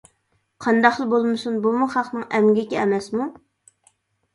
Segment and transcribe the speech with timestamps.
[0.65, 3.33] قانداقلا بولمىسۇن بۇمۇ خەقنىڭ ئەمگىكى ئەمەسمۇ؟!